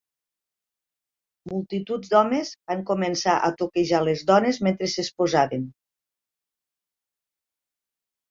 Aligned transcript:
Multituds 1.51 2.09
d'homes 2.13 2.53
van 2.71 2.79
començar 2.87 3.35
a 3.49 3.51
toquejar 3.61 4.01
les 4.07 4.23
dones 4.31 4.59
mentre 4.69 4.89
s'exposaven. 4.93 5.67